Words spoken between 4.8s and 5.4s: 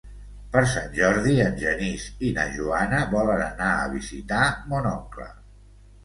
oncle.